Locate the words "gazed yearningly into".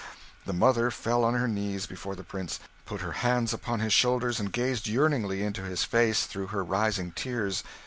4.51-5.61